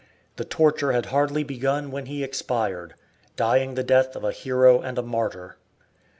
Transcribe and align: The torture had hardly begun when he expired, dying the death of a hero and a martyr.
The 0.37 0.45
torture 0.45 0.93
had 0.93 1.05
hardly 1.13 1.43
begun 1.43 1.91
when 1.91 2.07
he 2.07 2.23
expired, 2.23 2.95
dying 3.35 3.75
the 3.75 3.83
death 3.83 4.15
of 4.15 4.23
a 4.23 4.31
hero 4.31 4.81
and 4.81 4.97
a 4.97 5.03
martyr. 5.03 5.57